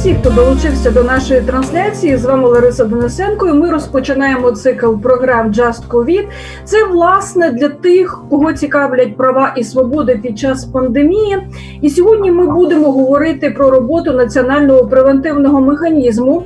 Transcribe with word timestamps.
всіх, 0.00 0.16
хто 0.20 0.30
долучився 0.30 0.90
до 0.90 1.02
нашої 1.02 1.40
трансляції. 1.40 2.16
З 2.16 2.24
вами 2.24 2.48
Лариса 2.48 2.84
Денисенко. 2.84 3.48
і 3.48 3.52
Ми 3.52 3.70
розпочинаємо 3.70 4.50
цикл 4.52 4.94
програм 5.02 5.52
Just 5.52 5.88
COVID. 5.88 6.24
Це 6.64 6.86
власне 6.86 7.50
для 7.50 7.68
тих, 7.68 8.22
кого 8.30 8.52
цікавлять 8.52 9.16
права 9.16 9.54
і 9.56 9.64
свободи 9.64 10.20
під 10.22 10.38
час 10.38 10.64
пандемії. 10.64 11.38
І 11.82 11.90
сьогодні 11.90 12.30
ми 12.30 12.46
будемо 12.46 12.92
говорити 12.92 13.50
про 13.50 13.70
роботу 13.70 14.12
національного 14.12 14.86
превентивного 14.86 15.60
механізму. 15.60 16.42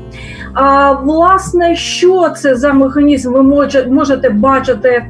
А 0.55 0.93
власне, 0.93 1.77
що 1.77 2.31
це 2.37 2.55
за 2.55 2.73
механізм? 2.73 3.33
Ви 3.33 3.43
можете 3.89 4.31
бачити 4.31 5.05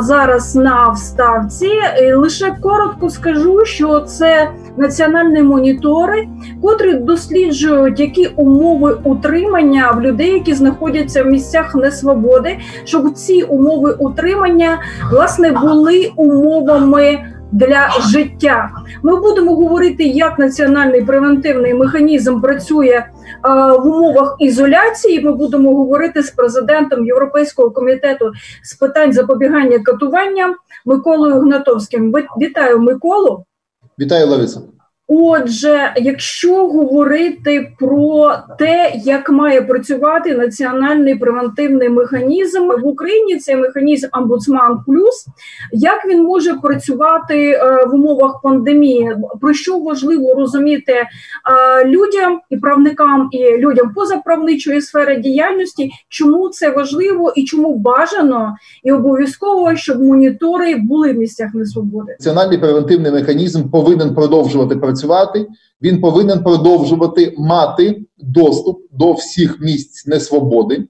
зараз 0.00 0.56
на 0.56 0.88
вставці. 0.88 1.70
Лише 2.16 2.54
коротко 2.60 3.10
скажу, 3.10 3.64
що 3.64 4.00
це 4.00 4.50
національні 4.76 5.42
монітори, 5.42 6.28
котрі 6.62 6.94
досліджують 6.94 8.00
які 8.00 8.26
умови 8.26 8.96
утримання 9.04 9.90
в 9.90 10.00
людей, 10.00 10.32
які 10.32 10.54
знаходяться 10.54 11.22
в 11.22 11.26
місцях 11.26 11.74
несвободи, 11.74 12.58
щоб 12.84 13.12
ці 13.12 13.42
умови 13.42 13.96
утримання 13.98 14.78
власне 15.10 15.50
були 15.50 16.12
умовами 16.16 17.18
для 17.54 17.90
життя. 18.12 18.70
Ми 19.02 19.20
будемо 19.20 19.54
говорити, 19.54 20.04
як 20.04 20.38
національний 20.38 21.04
превентивний 21.04 21.74
механізм 21.74 22.40
працює 22.40 22.88
е, 22.88 23.04
в 23.78 23.86
умовах 23.86 24.36
ізоляції. 24.38 25.20
Ми 25.20 25.32
будемо 25.32 25.74
говорити 25.74 26.22
з 26.22 26.30
президентом 26.30 27.06
Європейського 27.06 27.70
комітету 27.70 28.32
з 28.62 28.74
питань 28.74 29.12
запобігання 29.12 29.78
катуванням 29.78 30.54
Миколою 30.86 31.40
Гнатовським. 31.40 32.12
Вітаю 32.40 32.78
Миколу. 32.78 33.44
Вітаю 33.98 34.26
Лариса. 34.26 34.60
Отже, 35.08 35.92
якщо 35.96 36.66
говорити 36.66 37.72
про 37.78 38.32
те, 38.58 38.92
як 39.04 39.30
має 39.30 39.62
працювати 39.62 40.34
національний 40.34 41.14
превентивний 41.14 41.88
механізм 41.88 42.68
в 42.82 42.86
Україні, 42.86 43.36
цей 43.36 43.56
механізм 43.56 44.06
Амбудсман 44.12 44.78
Плюс, 44.86 45.26
як 45.72 46.06
він 46.08 46.22
може 46.22 46.54
працювати 46.54 47.50
е, 47.50 47.86
в 47.86 47.94
умовах 47.94 48.40
пандемії, 48.42 49.16
про 49.40 49.54
що 49.54 49.78
важливо 49.78 50.34
розуміти 50.34 50.92
е, 50.92 51.06
людям 51.84 52.40
і 52.50 52.56
правникам, 52.56 53.28
і 53.32 53.58
людям 53.58 53.92
позаправничої 53.94 54.80
сфери 54.80 55.16
діяльності, 55.16 55.90
чому 56.08 56.48
це 56.48 56.70
важливо 56.70 57.32
і 57.36 57.44
чому 57.44 57.78
бажано 57.78 58.54
і 58.84 58.92
обов'язково, 58.92 59.76
щоб 59.76 60.02
монітори 60.02 60.76
були 60.76 61.12
в 61.12 61.16
місцях 61.16 61.54
несвободи? 61.54 62.12
Національний 62.20 62.58
превентивний 62.58 63.12
механізм 63.12 63.68
повинен 63.68 64.14
продовжувати 64.14 64.76
працювати 64.76 64.93
працювати, 64.94 65.46
він 65.82 66.00
повинен 66.00 66.42
продовжувати 66.42 67.34
мати 67.38 68.02
доступ 68.18 68.80
до 68.92 69.12
всіх 69.12 69.60
місць 69.60 70.06
несвободи 70.06 70.84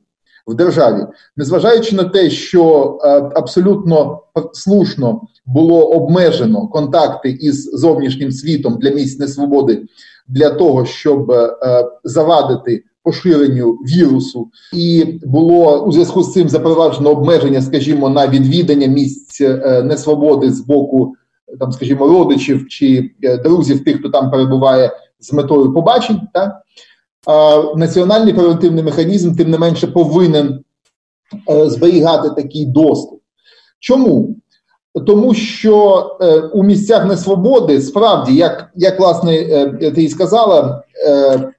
в 0.47 0.55
державі, 0.55 1.07
незважаючи 1.37 1.97
на 1.97 2.05
те, 2.05 2.31
що 2.31 2.99
е, 3.05 3.09
абсолютно 3.35 4.21
слушно 4.53 5.21
було 5.47 5.91
обмежено 5.91 6.69
контакти 6.69 7.31
із 7.41 7.71
зовнішнім 7.73 8.33
світом 8.33 8.79
для 8.81 8.91
місць 8.91 9.19
несвободи 9.19 9.83
для 10.29 10.51
того, 10.51 10.87
щоб 10.87 11.31
е, 11.31 11.57
завадити. 12.05 12.85
Поширенню 13.07 13.73
вірусу, 13.73 14.49
і 14.73 15.05
було 15.23 15.83
у 15.83 15.93
зв'язку 15.93 16.23
з 16.23 16.33
цим 16.33 16.49
запроваджено 16.49 17.11
обмеження, 17.11 17.63
скажімо, 17.63 18.09
на 18.09 18.29
відвідання 18.29 18.87
місць 18.87 19.41
е, 19.41 19.83
несвободи 19.83 20.51
з 20.51 20.61
боку 20.61 21.15
там, 21.61 21.73
скажімо, 21.73 22.09
родичів 22.09 22.69
чи 22.69 23.11
е, 23.23 23.37
друзів 23.37 23.85
тих, 23.85 23.99
хто 23.99 24.09
там 24.09 24.31
перебуває 24.31 24.91
з 25.21 25.33
метою 25.33 25.73
побачень, 25.73 26.21
так? 26.35 26.61
А 27.27 27.63
національний 27.77 28.35
превентивний 28.35 28.85
механізм, 28.85 29.35
тим 29.35 29.51
не 29.51 29.59
менше, 29.59 29.87
повинен 29.87 30.65
е, 31.51 31.71
зберігати 31.71 32.31
такий 32.31 32.67
доступ. 32.67 33.21
Чому? 33.81 34.37
Тому 35.07 35.35
що 35.35 36.07
е, 36.21 36.41
у 36.41 36.63
місцях 36.63 37.07
несвободи 37.07 37.81
справді, 37.81 38.37
як 38.37 38.71
як 38.75 39.01
власне 39.01 39.35
е, 39.37 39.91
ти 39.91 40.03
і 40.03 40.09
сказала, 40.09 40.83
е, 41.07 41.53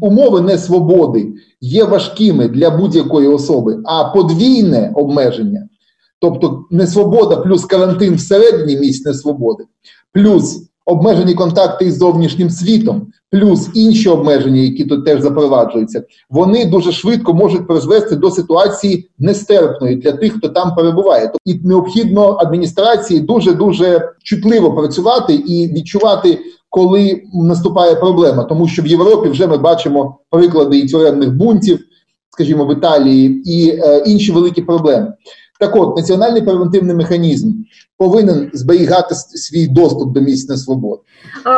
умови 0.00 0.40
несвободи 0.40 1.32
є 1.60 1.84
важкими 1.84 2.48
для 2.48 2.70
будь-якої 2.70 3.28
особи, 3.28 3.78
а 3.84 4.04
подвійне 4.04 4.92
обмеження 4.94 5.68
Тобто 6.20 6.64
несвобода 6.70 7.36
плюс 7.36 7.64
карантин 7.64 8.14
всередині 8.14 8.76
місць 8.80 9.06
несвободи, 9.06 9.64
плюс 10.12 10.62
обмежені 10.86 11.34
контакти 11.34 11.84
із 11.84 11.98
зовнішнім 11.98 12.50
світом, 12.50 13.06
плюс 13.30 13.68
інші 13.74 14.08
обмеження, 14.08 14.60
які 14.60 14.84
тут 14.84 15.04
теж 15.04 15.20
запроваджуються, 15.20 16.04
вони 16.30 16.64
дуже 16.64 16.92
швидко 16.92 17.34
можуть 17.34 17.66
призвести 17.66 18.16
до 18.16 18.30
ситуації 18.30 19.08
нестерпної 19.18 19.96
для 19.96 20.12
тих, 20.12 20.32
хто 20.32 20.48
там 20.48 20.74
перебуває. 20.74 21.32
І 21.44 21.54
необхідно 21.54 22.36
адміністрації 22.40 23.20
дуже 23.20 23.52
дуже 23.52 24.12
чутливо 24.22 24.74
працювати 24.74 25.34
і 25.34 25.68
відчувати. 25.72 26.38
Коли 26.68 27.22
наступає 27.34 27.94
проблема, 27.94 28.44
тому 28.44 28.68
що 28.68 28.82
в 28.82 28.86
Європі 28.86 29.28
вже 29.28 29.46
ми 29.46 29.56
бачимо 29.56 30.18
приклади 30.30 30.78
і 30.78 30.88
тюремних 30.88 31.32
бунтів, 31.34 31.78
скажімо, 32.30 32.66
в 32.66 32.72
Італії, 32.72 33.42
і 33.44 33.68
е, 33.70 34.02
інші 34.06 34.32
великі 34.32 34.62
проблеми. 34.62 35.12
Так 35.60 35.76
от, 35.76 35.96
національний 35.96 36.42
превентивний 36.42 36.96
механізм 36.96 37.52
повинен 37.98 38.50
зберігати 38.52 39.14
свій 39.14 39.66
доступ 39.66 40.12
до 40.12 40.20
місць 40.20 40.48
несвободи. 40.48 41.02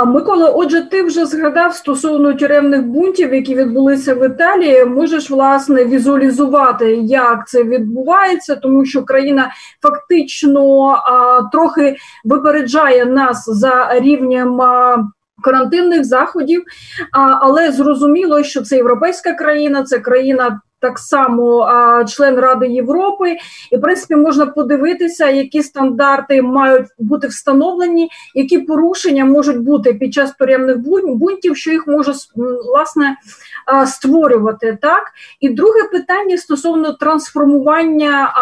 Микола, 0.06 0.50
отже, 0.50 0.82
ти 0.90 1.02
вже 1.02 1.26
згадав 1.26 1.74
стосовно 1.74 2.34
тюремних 2.34 2.86
бунтів, 2.86 3.34
які 3.34 3.54
відбулися 3.54 4.14
в 4.14 4.26
Італії. 4.26 4.84
Можеш 4.84 5.30
власне 5.30 5.84
візуалізувати, 5.84 6.96
як 6.96 7.48
це 7.48 7.64
відбувається, 7.64 8.56
тому 8.56 8.84
що 8.84 9.02
країна 9.02 9.50
фактично 9.82 10.86
а, 10.88 11.42
трохи 11.52 11.96
випереджає 12.24 13.04
нас 13.04 13.44
за 13.46 14.00
рівнем. 14.00 14.60
А, 14.60 15.04
Карантинних 15.42 16.04
заходів, 16.04 16.62
а, 17.12 17.38
але 17.40 17.72
зрозуміло, 17.72 18.42
що 18.42 18.62
це 18.62 18.76
європейська 18.76 19.32
країна, 19.32 19.82
це 19.82 19.98
країна 19.98 20.60
так 20.80 20.98
само 20.98 21.68
член 22.08 22.36
Ради 22.36 22.66
Європи, 22.66 23.36
і 23.72 23.76
в 23.76 23.80
принципі 23.80 24.16
можна 24.16 24.46
подивитися, 24.46 25.28
які 25.28 25.62
стандарти 25.62 26.42
мають 26.42 26.86
бути 26.98 27.26
встановлені, 27.26 28.10
які 28.34 28.58
порушення 28.58 29.24
можуть 29.24 29.58
бути 29.58 29.94
під 29.94 30.14
час 30.14 30.32
тюремних 30.38 30.78
бунтів, 31.04 31.56
що 31.56 31.70
їх 31.70 31.86
може 31.86 32.12
власне 32.66 33.16
створювати. 33.86 34.78
Так 34.82 35.02
і 35.40 35.48
друге 35.48 35.84
питання 35.92 36.36
стосовно 36.38 36.92
трансформування. 36.92 38.32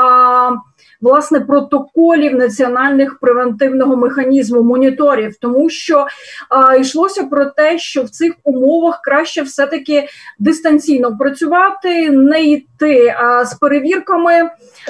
Власне 1.01 1.41
протоколів 1.41 2.35
національних 2.35 3.19
превентивного 3.21 3.97
механізму 3.97 4.63
моніторів, 4.63 5.37
тому 5.41 5.71
що 5.71 6.07
а, 6.49 6.77
йшлося 6.77 7.23
про 7.23 7.45
те, 7.45 7.79
що 7.79 8.03
в 8.03 8.11
цих 8.11 8.33
умовах 8.45 9.01
краще 9.05 9.43
все 9.43 9.67
таки 9.67 10.05
дистанційно 10.39 11.17
працювати, 11.19 12.11
не 12.11 12.43
йти 12.43 13.15
а, 13.19 13.45
з 13.45 13.55
перевірками. 13.55 14.33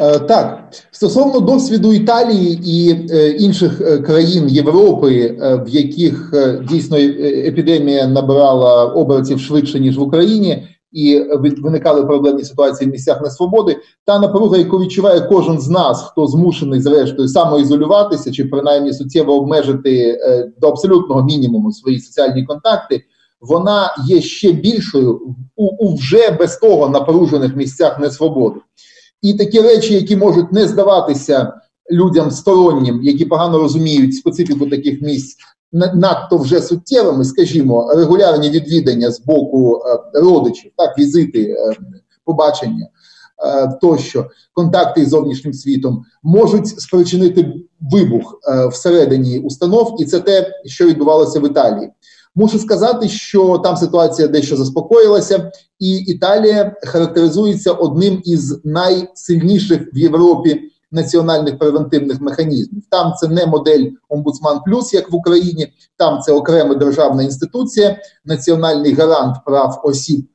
Е, 0.00 0.18
так 0.18 0.58
стосовно 0.90 1.40
досвіду 1.40 1.92
Італії 1.92 2.60
і 2.64 3.06
е, 3.10 3.28
інших 3.28 3.80
е, 3.80 3.98
країн 3.98 4.48
Європи, 4.48 5.36
е, 5.42 5.56
в 5.66 5.68
яких 5.68 6.30
е, 6.34 6.60
дійсно 6.70 6.96
епідемія 7.46 8.06
набирала 8.06 8.84
обертів 8.84 9.40
швидше 9.40 9.80
ніж 9.80 9.98
в 9.98 10.02
Україні 10.02 10.68
і 10.96 11.22
виникали 11.62 12.06
проблемні 12.06 12.44
ситуації 12.44 12.90
в 12.90 12.92
місцях 12.92 13.20
несвободи. 13.20 13.76
Та 14.04 14.18
напруга, 14.18 14.56
яку 14.56 14.78
відчуває 14.78 15.20
кожен 15.20 15.60
з 15.60 15.68
нас, 15.68 16.02
хто 16.02 16.26
змушений 16.26 16.80
зрештою 16.80 17.28
самоізолюватися 17.28 18.32
чи 18.32 18.44
принаймні 18.44 18.92
суттєво 18.92 19.34
обмежити 19.34 20.18
е, 20.20 20.52
до 20.60 20.68
абсолютного 20.68 21.22
мінімуму 21.22 21.72
свої 21.72 22.00
соціальні 22.00 22.44
контакти. 22.44 23.02
Вона 23.40 23.94
є 24.06 24.20
ще 24.20 24.52
більшою 24.52 25.20
у, 25.56 25.64
у 25.64 25.94
вже 25.94 26.30
без 26.30 26.56
того 26.56 26.88
напружених 26.88 27.56
місцях 27.56 28.00
несвободи. 28.00 28.60
І 29.22 29.34
такі 29.34 29.60
речі, 29.60 29.94
які 29.94 30.16
можуть 30.16 30.52
не 30.52 30.68
здаватися 30.68 31.52
людям 31.90 32.30
стороннім, 32.30 33.02
які 33.02 33.24
погано 33.24 33.58
розуміють 33.58 34.14
специфіку 34.14 34.66
таких 34.66 35.02
місць, 35.02 35.36
надто 35.94 36.36
вже 36.36 36.60
суттєвими, 36.62 37.24
скажімо, 37.24 37.92
регулярні 37.94 38.50
відвідання 38.50 39.10
з 39.10 39.20
боку 39.20 39.80
е, 39.86 40.20
родичів, 40.20 40.72
так, 40.76 40.98
візити, 40.98 41.42
е, 41.42 41.76
побачення 42.24 42.88
е, 43.46 43.78
тощо, 43.80 44.26
контакти 44.52 45.04
з 45.04 45.08
зовнішнім 45.08 45.52
світом 45.52 46.04
можуть 46.22 46.68
спричинити 46.68 47.54
вибух 47.80 48.40
всередині 48.72 49.38
установ, 49.38 49.96
і 49.98 50.04
це 50.04 50.20
те, 50.20 50.50
що 50.64 50.86
відбувалося 50.86 51.40
в 51.40 51.46
Італії. 51.46 51.90
Мушу 52.34 52.58
сказати, 52.58 53.08
що 53.08 53.58
там 53.58 53.76
ситуація 53.76 54.28
дещо 54.28 54.56
заспокоїлася, 54.56 55.50
і 55.78 55.96
Італія 55.96 56.76
характеризується 56.82 57.72
одним 57.72 58.22
із 58.24 58.64
найсильніших 58.64 59.94
в 59.94 59.98
Європі 59.98 60.60
національних 60.92 61.58
превентивних 61.58 62.20
механізмів. 62.20 62.82
Там 62.90 63.12
це 63.20 63.28
не 63.28 63.46
модель 63.46 63.90
омбудсман 64.08 64.60
плюс, 64.66 64.94
як 64.94 65.12
в 65.12 65.14
Україні, 65.14 65.72
там 65.96 66.20
це 66.20 66.32
окрема 66.32 66.74
державна 66.74 67.22
інституція, 67.22 67.98
національний 68.24 68.94
гарант 68.94 69.36
прав 69.46 69.80
осіб, 69.84 70.26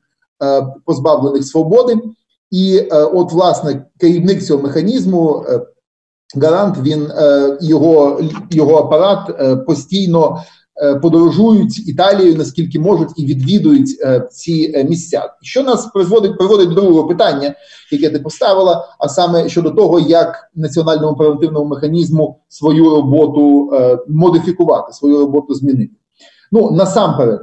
е, 0.42 0.66
позбавлених 0.84 1.44
свободи. 1.44 1.98
І 2.50 2.76
е, 2.76 3.02
от, 3.02 3.32
власне, 3.32 3.84
керівник 4.00 4.42
цього 4.42 4.62
механізму, 4.62 5.44
е, 5.48 5.60
гарант, 6.36 6.78
він 6.82 7.08
його, 7.60 8.20
його 8.50 8.76
апарат 8.76 9.36
постійно. 9.66 10.42
Подорожують 11.02 11.88
Італією, 11.88 12.36
наскільки 12.36 12.78
можуть, 12.78 13.08
і 13.16 13.26
відвідують 13.26 13.88
ці 14.30 14.84
місця. 14.88 15.34
Що 15.42 15.62
нас 15.62 15.86
призводить 15.86 16.38
приводить 16.38 16.68
до 16.68 16.74
другого 16.74 17.08
питання, 17.08 17.54
яке 17.90 18.10
ти 18.10 18.18
поставила, 18.18 18.88
а 18.98 19.08
саме 19.08 19.48
щодо 19.48 19.70
того, 19.70 20.00
як 20.00 20.50
національному 20.54 21.16
превентивному 21.16 21.66
механізму 21.66 22.40
свою 22.48 22.90
роботу 22.90 23.72
модифікувати, 24.08 24.92
свою 24.92 25.18
роботу 25.18 25.54
змінити. 25.54 25.92
Ну 26.52 26.70
насамперед, 26.70 27.40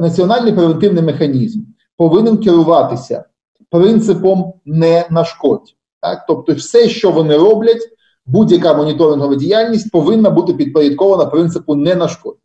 національний 0.00 0.52
превентивний 0.52 1.02
механізм 1.02 1.60
повинен 1.96 2.38
керуватися 2.38 3.24
принципом 3.70 4.52
не 4.64 5.06
нашкодь. 5.10 5.74
Так? 6.00 6.24
Тобто, 6.28 6.54
все, 6.54 6.88
що 6.88 7.10
вони 7.10 7.36
роблять, 7.36 7.82
будь-яка 8.26 8.74
моніторингова 8.74 9.34
діяльність 9.34 9.90
повинна 9.90 10.30
бути 10.30 10.54
підпорядкована 10.54 11.26
принципу 11.26 11.74
не 11.74 11.94
нашкодь. 11.94 12.36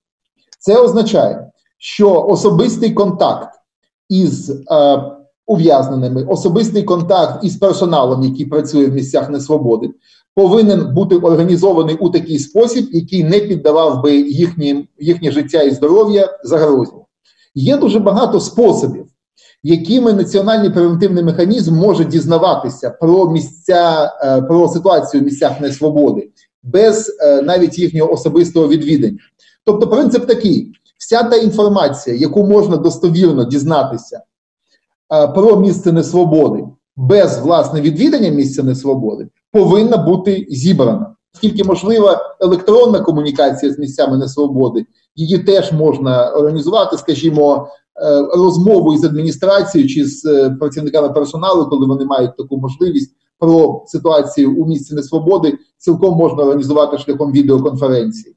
Це 0.60 0.82
означає, 0.82 1.52
що 1.78 2.26
особистий 2.26 2.94
контакт 2.94 3.50
із 4.10 4.50
е, 4.50 4.64
ув'язненими, 5.48 6.24
особистий 6.24 6.84
контакт 6.84 7.44
із 7.44 7.56
персоналом, 7.56 8.24
який 8.24 8.46
працює 8.46 8.86
в 8.86 8.94
місцях 8.94 9.30
несвободи, 9.30 9.90
повинен 10.36 10.94
бути 10.94 11.16
організований 11.16 11.96
у 11.96 12.10
такий 12.10 12.40
спосіб, 12.40 12.88
який 12.92 13.24
не 13.24 13.40
піддавав 13.40 14.04
би 14.04 14.16
їхнє, 14.18 14.86
їхнє 15.00 15.32
життя 15.32 15.62
і 15.62 15.72
здоров'я 15.72 16.40
загрозі. 16.44 16.92
Є 17.56 17.78
дуже 17.78 18.00
багато 18.00 18.40
способів 18.40 19.06
якими 19.64 20.14
національний 20.14 20.70
превентивний 20.70 21.24
механізм 21.24 21.76
може 21.76 22.06
дізнаватися 22.06 22.90
про 22.90 23.30
місця, 23.30 24.14
е, 24.24 24.42
про 24.42 24.68
ситуацію 24.68 25.22
в 25.22 25.26
місцях 25.26 25.62
несвободи 25.62 26.30
без 26.64 27.18
е, 27.22 27.42
навіть 27.42 27.80
їхнього 27.80 28.14
особистого 28.14 28.68
відвідання. 28.68 29.18
Тобто, 29.66 29.88
принцип 29.88 30.28
такий: 30.28 30.72
вся 30.98 31.24
та 31.24 31.36
інформація, 31.36 32.16
яку 32.16 32.44
можна 32.44 32.78
достовірно 32.78 33.44
дізнатися 33.44 34.22
е, 35.14 35.28
про 35.28 35.56
місце 35.56 35.92
несвободи 35.92 36.64
без 37.00 37.40
власне 37.40 37.82
відвідання 37.82 38.30
місця 38.30 38.64
несвободи, 38.64 39.28
повинна 39.52 39.98
бути 39.98 40.46
зібрана. 40.50 41.16
Скільки 41.32 41.64
можлива 41.64 42.36
електронна 42.40 43.00
комунікація 43.00 43.72
з 43.72 43.80
місцями 43.80 44.18
несвободи, 44.18 44.86
її 45.16 45.38
теж 45.38 45.72
можна 45.72 46.30
організувати, 46.30 46.98
скажімо, 46.98 47.68
розмову 48.36 48.94
із 48.94 49.04
адміністрацією 49.04 49.90
чи 49.90 50.06
з 50.06 50.26
е, 50.26 50.50
працівниками 50.50 51.10
персоналу, 51.10 51.66
коли 51.66 51.86
вони 51.86 52.06
мають 52.06 52.38
таку 52.38 52.58
можливість 52.58 53.16
про 53.40 53.84
ситуацію 53.88 54.56
у 54.56 54.66
місці 54.66 54.96
несвободи, 54.96 55.58
цілком 55.78 56.18
можна 56.18 56.44
організувати 56.44 56.98
шляхом 56.98 57.32
відеоконференції. 57.32 58.36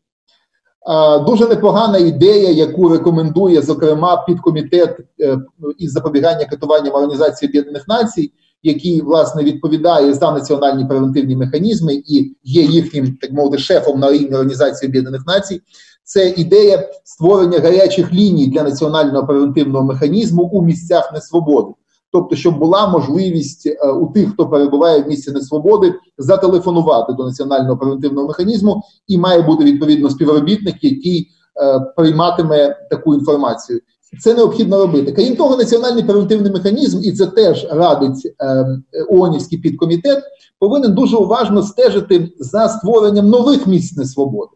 Дуже 1.27 1.49
непогана 1.49 1.99
ідея, 1.99 2.51
яку 2.51 2.89
рекомендує 2.89 3.63
зокрема 3.63 4.25
підкомітет 4.27 4.97
е, 5.21 5.39
із 5.79 5.93
запобігання 5.93 6.45
катуванням 6.45 6.95
Організації 6.95 7.49
Об'єднаних 7.49 7.89
Націй, 7.89 8.33
який 8.63 9.01
власне 9.01 9.43
відповідає 9.43 10.15
за 10.15 10.33
національні 10.33 10.85
превентивні 10.87 11.37
механізми 11.37 11.95
і 11.95 12.37
є 12.45 12.63
їхнім 12.63 13.17
так 13.21 13.33
мовити 13.33 13.59
шефом 13.59 14.01
на 14.01 14.13
рівні 14.13 14.35
Організації 14.35 14.89
Об'єднаних 14.89 15.27
Націй 15.27 15.61
це 16.05 16.29
ідея 16.29 16.89
створення 17.05 17.59
гарячих 17.59 18.13
ліній 18.13 18.47
для 18.47 18.63
національного 18.63 19.27
превентивного 19.27 19.85
механізму 19.85 20.43
у 20.43 20.63
місцях 20.63 21.13
несвободи. 21.13 21.73
Тобто, 22.13 22.37
щоб 22.37 22.59
була 22.59 22.87
можливість 22.87 23.67
е, 23.67 23.91
у 23.91 24.07
тих, 24.07 24.33
хто 24.33 24.49
перебуває 24.49 25.03
в 25.03 25.09
місці 25.09 25.31
несвободи, 25.31 25.95
зателефонувати 26.19 27.13
до 27.13 27.25
національного 27.25 27.77
превентивного 27.77 28.29
механізму, 28.29 28.83
і 29.07 29.19
має 29.19 29.43
бути 29.43 29.65
відповідно 29.65 30.11
співробітник, 30.11 30.85
який 30.85 31.29
е, 31.63 31.81
прийматиме 31.97 32.77
таку 32.91 33.15
інформацію. 33.15 33.81
Це 34.21 34.35
необхідно 34.35 34.79
робити. 34.79 35.13
Крім 35.13 35.37
того, 35.37 35.57
національний 35.57 36.03
превентивний 36.03 36.53
механізм, 36.53 37.01
і 37.03 37.13
це 37.13 37.27
теж 37.27 37.67
радить 37.71 38.35
е, 38.43 38.67
ООНівський 39.09 39.59
підкомітет, 39.59 40.25
повинен 40.59 40.95
дуже 40.95 41.17
уважно 41.17 41.63
стежити 41.63 42.33
за 42.39 42.69
створенням 42.69 43.29
нових 43.29 43.67
місць 43.67 43.97
несвободи. 43.97 44.53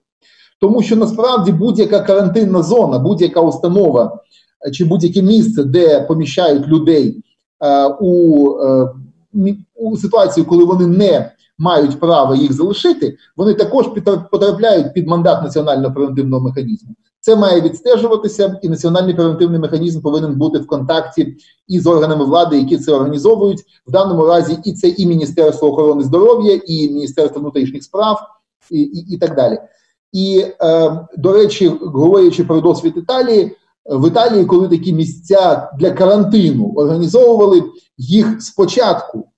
Тому 0.60 0.82
що 0.82 0.96
насправді 0.96 1.52
будь-яка 1.52 2.00
карантинна 2.00 2.62
зона, 2.62 2.98
будь-яка 2.98 3.40
установа 3.40 4.20
е, 4.66 4.70
чи 4.70 4.84
будь-яке 4.84 5.22
місце, 5.22 5.64
де 5.64 6.00
поміщають 6.00 6.68
людей 6.68 7.22
е, 7.64 7.86
у 8.00 8.50
е, 8.60 8.88
у 9.74 9.96
ситуацію, 9.96 10.46
коли 10.46 10.64
вони 10.64 10.86
не 10.86 11.32
мають 11.58 12.00
права 12.00 12.36
їх 12.36 12.52
залишити, 12.52 13.16
вони 13.36 13.54
також 13.54 13.86
потрапляють 14.30 14.94
під 14.94 15.06
мандат 15.06 15.42
національного 15.42 15.94
превентивного 15.94 16.44
механізму. 16.44 16.94
Це 17.20 17.36
має 17.36 17.60
відстежуватися, 17.60 18.58
і 18.62 18.68
національний 18.68 19.14
превентивний 19.14 19.60
механізм 19.60 20.00
повинен 20.00 20.34
бути 20.34 20.58
в 20.58 20.66
контакті 20.66 21.36
із 21.68 21.86
органами 21.86 22.24
влади, 22.24 22.58
які 22.58 22.78
це 22.78 22.92
організовують 22.92 23.60
в 23.86 23.90
даному 23.90 24.26
разі. 24.26 24.58
І 24.64 24.72
це 24.72 24.88
і 24.88 25.06
Міністерство 25.06 25.68
охорони 25.68 26.04
здоров'я, 26.04 26.60
і 26.66 26.88
Міністерство 26.88 27.40
внутрішніх 27.40 27.84
справ, 27.84 28.20
і, 28.70 28.80
і, 28.80 29.14
і 29.14 29.18
так 29.18 29.36
далі. 29.36 29.58
І, 30.12 30.44
е, 30.62 31.06
до 31.16 31.32
речі, 31.32 31.68
говорячи 31.80 32.44
про 32.44 32.60
досвід 32.60 32.94
Італії, 32.96 33.56
в 33.90 34.08
Італії, 34.08 34.44
коли 34.44 34.68
такі 34.68 34.92
місця 34.92 35.70
для 35.78 35.90
карантину 35.90 36.72
організовували, 36.76 37.62
їх 37.98 38.42
спочатку 38.42 39.28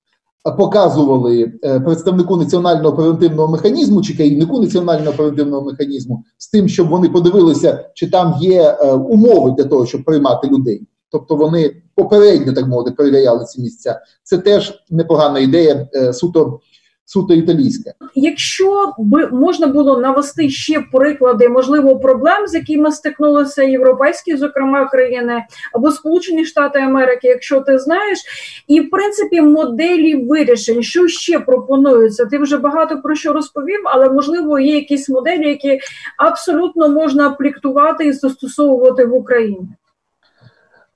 показували 0.57 1.53
е, 1.63 1.79
представнику 1.79 2.37
національного 2.37 2.95
превентивного 2.95 3.47
механізму 3.51 4.01
чи 4.01 4.13
керівнику 4.13 4.59
національного 4.59 5.13
превентивного 5.13 5.65
механізму 5.65 6.23
з 6.37 6.49
тим, 6.49 6.67
щоб 6.69 6.89
вони 6.89 7.09
подивилися, 7.09 7.89
чи 7.93 8.09
там 8.09 8.35
є 8.41 8.61
е, 8.61 8.93
умови 8.93 9.55
для 9.57 9.63
того, 9.63 9.85
щоб 9.85 10.03
приймати 10.03 10.47
людей. 10.47 10.87
Тобто 11.11 11.35
вони 11.35 11.81
попередньо 11.95 12.53
так 12.53 12.67
мовити 12.67 12.91
перевіряли 12.91 13.45
ці 13.45 13.61
місця. 13.61 14.01
Це 14.23 14.37
теж 14.37 14.83
непогана 14.89 15.39
ідея 15.39 15.87
суто 16.13 16.59
суто 17.09 17.33
італійське. 17.33 17.93
Якщо 18.15 18.93
би 18.97 19.27
можна 19.27 19.67
було 19.67 19.99
навести 19.99 20.49
ще 20.49 20.83
приклади, 20.91 21.49
можливо, 21.49 21.99
проблем, 21.99 22.47
з 22.47 22.53
якими 22.53 22.91
стикнулися 22.91 23.63
європейські, 23.63 24.37
зокрема 24.37 24.89
країни 24.89 25.43
або 25.73 25.91
Сполучені 25.91 26.45
Штати 26.45 26.79
Америки, 26.79 27.27
якщо 27.27 27.61
ти 27.61 27.79
знаєш, 27.79 28.19
і 28.67 28.81
в 28.81 28.89
принципі 28.89 29.41
моделі 29.41 30.15
вирішень, 30.15 30.83
що 30.83 31.07
ще 31.07 31.39
пропонуються. 31.39 32.25
Ти 32.25 32.37
вже 32.37 32.57
багато 32.57 33.01
про 33.01 33.15
що 33.15 33.33
розповів, 33.33 33.79
але 33.85 34.09
можливо 34.09 34.59
є 34.59 34.75
якісь 34.75 35.09
моделі, 35.09 35.49
які 35.49 35.79
абсолютно 36.17 36.89
можна 36.89 37.27
апліктувати 37.27 38.05
і 38.05 38.13
застосовувати 38.13 39.05
в 39.05 39.13
Україні. 39.13 39.67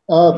А, 0.10 0.32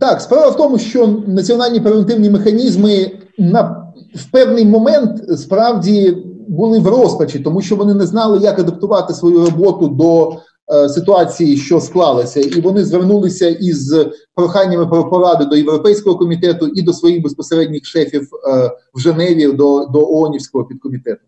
Так, 0.00 0.20
справа 0.20 0.48
в 0.48 0.56
тому, 0.56 0.78
що 0.78 1.06
національні 1.26 1.80
превентивні 1.80 2.30
механізми 2.30 3.10
на 3.38 3.81
в 4.14 4.30
певний 4.30 4.64
момент 4.64 5.40
справді 5.40 6.16
були 6.48 6.78
в 6.78 6.86
розпачі, 6.86 7.38
тому 7.38 7.62
що 7.62 7.76
вони 7.76 7.94
не 7.94 8.06
знали, 8.06 8.38
як 8.38 8.58
адаптувати 8.58 9.14
свою 9.14 9.44
роботу 9.44 9.88
до 9.88 10.32
е, 10.74 10.88
ситуації, 10.88 11.56
що 11.56 11.80
склалася, 11.80 12.40
і 12.40 12.60
вони 12.60 12.84
звернулися 12.84 13.48
із 13.48 13.94
проханнями 14.34 14.86
про 14.86 15.10
поради 15.10 15.44
до 15.44 15.56
європейського 15.56 16.18
комітету 16.18 16.66
і 16.66 16.82
до 16.82 16.92
своїх 16.92 17.22
безпосередніх 17.22 17.84
шефів 17.84 18.22
е, 18.22 18.70
в 18.94 19.00
Женеві 19.00 19.52
до, 19.52 19.86
до 19.86 20.10
ООНівського 20.10 20.64
підкомітету. 20.64 21.20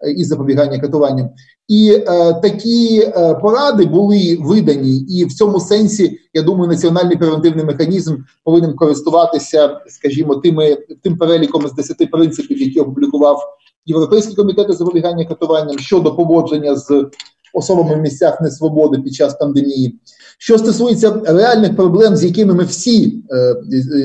Е, 0.00 0.10
із 0.10 0.28
запобігання 0.28 0.78
катуванням, 0.78 1.30
і 1.68 1.90
е, 1.92 2.04
такі 2.42 3.00
е, 3.00 3.34
поради 3.34 3.84
були 3.84 4.38
видані, 4.40 4.98
і 4.98 5.24
в 5.24 5.32
цьому 5.32 5.60
сенсі 5.60 6.18
я 6.34 6.42
думаю, 6.42 6.70
національний 6.70 7.16
превентивний 7.16 7.64
механізм 7.64 8.16
повинен 8.44 8.74
користуватися, 8.74 9.80
скажімо, 9.86 10.34
тими 10.34 10.76
тим 11.02 11.18
переліком 11.18 11.68
з 11.68 11.72
10 11.72 12.10
принципів, 12.10 12.62
які 12.62 12.80
опублікував 12.80 13.38
Європейський 13.86 14.36
комітет 14.36 14.72
запобігання 14.72 15.24
катуванням 15.24 15.78
щодо 15.78 16.14
поводження 16.14 16.76
з 16.76 17.06
особами 17.54 17.94
в 17.94 17.98
місцях 17.98 18.40
несвободи 18.40 18.98
під 18.98 19.14
час 19.14 19.34
пандемії. 19.34 20.00
Що 20.38 20.58
стосується 20.58 21.20
реальних 21.24 21.76
проблем, 21.76 22.16
з 22.16 22.24
якими 22.24 22.54
ми 22.54 22.64
всі 22.64 23.22
е, 23.30 23.56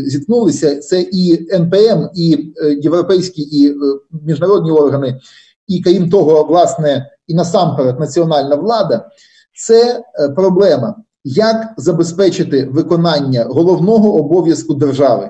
зіткнулися, 0.06 0.76
це 0.76 1.02
і 1.02 1.48
НПМ, 1.54 2.10
і 2.16 2.54
е, 2.64 2.74
європейські 2.82 3.42
і 3.42 3.70
е, 3.70 3.74
міжнародні 4.26 4.72
органи 4.72 5.20
і 5.68 5.82
крім 5.82 6.10
того, 6.10 6.44
власне, 6.44 7.12
і 7.28 7.34
насамперед 7.34 8.00
національна 8.00 8.56
влада 8.56 9.10
це 9.56 10.04
е, 10.20 10.30
проблема, 10.30 10.96
як 11.24 11.74
забезпечити 11.78 12.66
виконання 12.66 13.44
головного 13.44 14.16
обов'язку 14.16 14.74
держави 14.74 15.30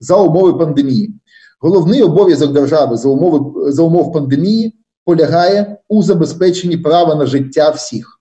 за 0.00 0.16
умови 0.16 0.54
пандемії. 0.54 1.14
Головний 1.60 2.02
обов'язок 2.02 2.52
держави 2.52 2.96
за 2.96 3.08
умови 3.08 3.70
за 3.72 3.82
умов 3.82 4.12
пандемії 4.12 4.76
полягає 5.04 5.76
у 5.88 6.02
забезпеченні 6.02 6.76
права 6.76 7.14
на 7.14 7.26
життя 7.26 7.70
всіх, 7.70 8.20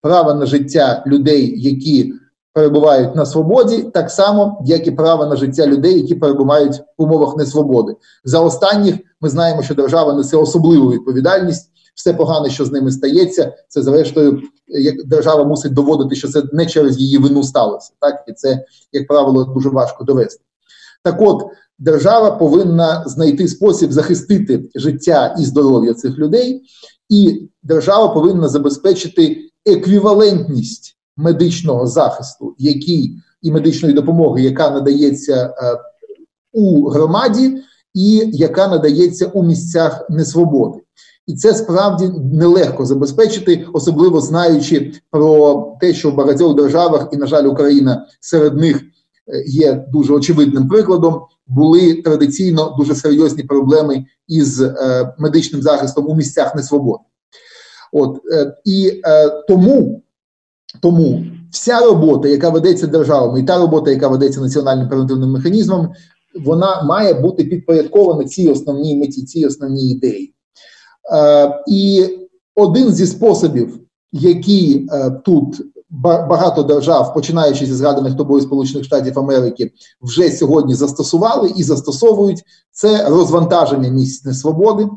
права 0.00 0.34
на 0.34 0.46
життя 0.46 1.04
людей, 1.06 1.54
які 1.62 2.14
перебувають 2.52 3.16
на 3.16 3.26
свободі, 3.26 3.82
так 3.82 4.10
само, 4.10 4.62
як 4.64 4.86
і 4.86 4.90
право 4.90 5.26
на 5.26 5.36
життя 5.36 5.66
людей, 5.66 5.98
які 5.98 6.14
перебувають 6.14 6.80
в 6.98 7.02
умовах 7.02 7.36
несвободи. 7.36 7.96
За 8.24 8.40
останніх 8.40 8.94
ми 9.20 9.28
знаємо, 9.28 9.62
що 9.62 9.74
держава 9.74 10.12
несе 10.12 10.36
особливу 10.36 10.90
відповідальність. 10.90 11.70
Все 11.94 12.14
погане, 12.14 12.50
що 12.50 12.64
з 12.64 12.72
ними 12.72 12.90
стається, 12.90 13.52
це 13.68 13.82
зрештою, 13.82 14.42
як 14.66 15.06
держава 15.06 15.44
мусить 15.44 15.72
доводити, 15.72 16.14
що 16.16 16.28
це 16.28 16.42
не 16.52 16.66
через 16.66 16.98
її 16.98 17.18
вину 17.18 17.42
сталося, 17.42 17.92
так 18.00 18.24
і 18.28 18.32
це, 18.32 18.64
як 18.92 19.08
правило, 19.08 19.44
дуже 19.44 19.68
важко 19.68 20.04
довести. 20.04 20.42
Так, 21.02 21.16
от 21.20 21.42
держава 21.78 22.30
повинна 22.30 23.04
знайти 23.06 23.48
спосіб 23.48 23.92
захистити 23.92 24.70
життя 24.74 25.36
і 25.38 25.44
здоров'я 25.44 25.94
цих 25.94 26.18
людей, 26.18 26.62
і 27.08 27.48
держава 27.62 28.08
повинна 28.08 28.48
забезпечити 28.48 29.50
еквівалентність 29.66 30.97
медичного 31.18 31.86
захисту, 31.86 32.54
який 32.58 33.16
і 33.42 33.50
медичної 33.50 33.94
допомоги, 33.94 34.42
яка 34.42 34.70
надається 34.70 35.54
е, 35.62 35.78
у 36.52 36.88
громаді, 36.88 37.56
і 37.94 38.30
яка 38.32 38.68
надається 38.68 39.26
у 39.26 39.42
місцях 39.42 40.06
несвободи. 40.10 40.80
І 41.26 41.34
це 41.34 41.54
справді 41.54 42.10
нелегко 42.32 42.86
забезпечити, 42.86 43.66
особливо 43.72 44.20
знаючи 44.20 44.92
про 45.10 45.76
те, 45.80 45.94
що 45.94 46.10
в 46.10 46.14
багатьох 46.14 46.54
державах, 46.54 47.08
і, 47.12 47.16
на 47.16 47.26
жаль, 47.26 47.44
Україна 47.44 48.06
серед 48.20 48.56
них 48.56 48.76
е, 48.76 49.44
є 49.46 49.86
дуже 49.92 50.12
очевидним 50.12 50.68
прикладом, 50.68 51.20
були 51.46 51.94
традиційно 51.94 52.74
дуже 52.78 52.94
серйозні 52.94 53.42
проблеми 53.42 54.04
із 54.28 54.60
е, 54.60 55.14
медичним 55.18 55.62
захистом 55.62 56.08
у 56.08 56.14
місцях 56.14 56.54
несвободи. 56.54 57.02
От 57.92 58.18
е, 58.32 58.56
і 58.64 59.00
е, 59.04 59.28
тому 59.48 60.02
тому 60.80 61.24
вся 61.50 61.80
робота, 61.80 62.28
яка 62.28 62.50
ведеться 62.50 62.86
державами, 62.86 63.40
і 63.40 63.42
та 63.42 63.58
робота, 63.58 63.90
яка 63.90 64.08
ведеться 64.08 64.40
національним 64.40 64.88
превентивним 64.88 65.30
механізмом, 65.30 65.88
вона 66.44 66.82
має 66.82 67.14
бути 67.14 67.44
підпорядкована 67.44 68.24
цій 68.24 68.48
основній 68.48 68.96
меті, 68.96 69.24
цій 69.24 69.46
основній 69.46 69.90
ідеї. 69.90 70.34
Е, 71.14 71.62
І 71.68 72.06
один 72.54 72.92
зі 72.92 73.06
способів, 73.06 73.80
який 74.12 74.86
е, 74.92 75.10
тут 75.10 75.62
багато 76.28 76.62
держав, 76.62 77.14
починаючи 77.14 77.66
зі 77.66 77.74
згаданих 77.74 78.16
тобою 78.16 78.40
Сполучених 78.40 78.84
Штатів 78.84 79.18
Америки, 79.18 79.72
вже 80.02 80.30
сьогодні 80.30 80.74
застосували 80.74 81.52
і 81.56 81.62
застосовують 81.62 82.42
це 82.70 83.08
розвантаження 83.08 83.88
місць 83.88 84.24
несвободи 84.24 84.88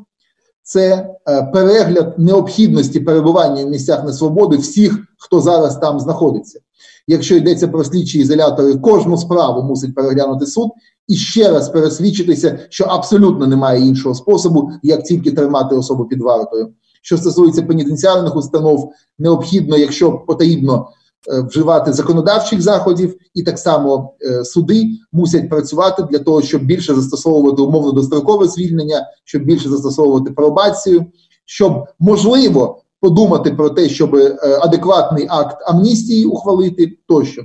це 0.72 1.10
е, 1.30 1.44
перегляд 1.44 2.14
необхідності 2.18 3.00
перебування 3.00 3.66
в 3.66 3.70
місцях 3.70 4.04
несвободи 4.04 4.58
всіх, 4.58 4.98
хто 5.18 5.42
зараз 5.42 5.78
там 5.78 6.00
знаходиться. 6.00 6.60
Якщо 7.08 7.36
йдеться 7.36 7.68
про 7.68 7.84
слідчі 7.84 8.20
ізолятори, 8.20 8.76
кожну 8.76 9.18
справу 9.18 9.64
мусить 9.64 9.96
переглянути 9.96 10.46
суд 10.46 10.70
і 11.08 11.16
ще 11.16 11.50
раз 11.50 11.70
пересвідчитися, 11.70 12.60
що 12.70 12.86
абсолютно 12.86 13.48
немає 13.48 13.82
іншого 13.82 14.16
способу, 14.16 14.72
як 14.84 15.04
тільки 15.04 15.32
тримати 15.32 15.76
особу 15.76 16.06
під 16.06 16.22
вартою. 16.22 16.74
Що 17.02 17.18
стосується 17.18 17.62
пенітенціарних 17.62 18.36
установ, 18.36 18.92
необхідно, 19.20 19.78
якщо 19.78 20.12
потрібно, 20.12 20.90
вживати 21.28 21.94
законодавчих 21.94 22.62
заходів, 22.62 23.16
і 23.34 23.44
так 23.44 23.60
само 23.60 24.14
е, 24.22 24.46
суди 24.46 24.86
мусять 25.12 25.50
працювати 25.50 26.04
для 26.12 26.20
того, 26.20 26.42
щоб 26.42 26.64
більше 26.64 26.96
застосовувати 26.96 27.62
умовно 27.62 27.92
дострокове 27.92 28.48
звільнення, 28.48 29.08
щоб 29.24 29.44
більше 29.44 29.70
застосовувати 29.70 30.32
пробацію, 30.32 31.06
щоб 31.46 31.86
можливо 32.00 32.82
подумати 33.00 33.52
про 33.52 33.70
те, 33.70 33.90
щоб 33.90 34.16
е, 34.16 34.38
адекватний 34.62 35.28
акт 35.30 35.58
амністії 35.66 36.26
ухвалити 36.26 36.98
тощо. 37.08 37.42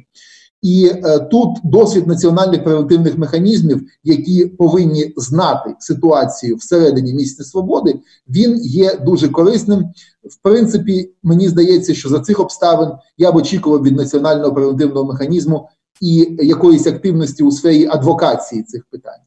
І 0.66 0.86
е, 0.86 1.18
тут 1.18 1.58
досвід 1.64 2.06
національних 2.06 2.64
превентивних 2.64 3.18
механізмів, 3.18 3.82
які 4.04 4.46
повинні 4.46 5.12
знати 5.16 5.74
ситуацію 5.78 6.56
всередині 6.56 7.14
місця 7.14 7.44
свободи, 7.44 8.00
він 8.28 8.60
є 8.62 8.94
дуже 8.94 9.28
корисним. 9.28 9.78
В 10.24 10.42
принципі, 10.42 11.10
мені 11.22 11.48
здається, 11.48 11.94
що 11.94 12.08
за 12.08 12.20
цих 12.20 12.40
обставин 12.40 12.88
я 13.18 13.32
б 13.32 13.36
очікував 13.36 13.82
від 13.82 13.96
національного 13.96 14.54
превентивного 14.54 15.04
механізму 15.06 15.68
і 16.00 16.36
якоїсь 16.40 16.86
активності 16.86 17.42
у 17.42 17.52
сфері 17.52 17.88
адвокації 17.90 18.62
цих 18.62 18.84
питань. 18.90 19.20